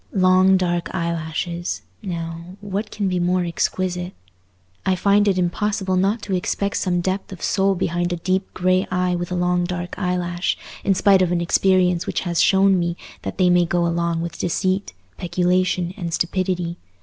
Long 0.13 0.57
dark 0.57 0.95
eyelashes, 0.95 1.83
now—what 2.01 2.89
can 2.89 3.07
be 3.07 3.19
more 3.19 3.45
exquisite? 3.45 4.15
I 4.83 4.95
find 4.95 5.27
it 5.27 5.37
impossible 5.37 5.95
not 5.95 6.23
to 6.23 6.33
expect 6.35 6.77
some 6.77 7.01
depth 7.01 7.31
of 7.31 7.43
soul 7.43 7.75
behind 7.75 8.11
a 8.11 8.15
deep 8.15 8.51
grey 8.55 8.87
eye 8.89 9.13
with 9.15 9.31
a 9.31 9.35
long 9.35 9.63
dark 9.63 9.93
eyelash, 9.99 10.57
in 10.83 10.95
spite 10.95 11.21
of 11.21 11.31
an 11.31 11.39
experience 11.39 12.07
which 12.07 12.21
has 12.21 12.41
shown 12.41 12.79
me 12.79 12.97
that 13.21 13.37
they 13.37 13.51
may 13.51 13.63
go 13.63 13.85
along 13.85 14.21
with 14.21 14.39
deceit, 14.39 14.93
peculation, 15.19 15.93
and 15.95 16.11
stupidity. 16.15 16.77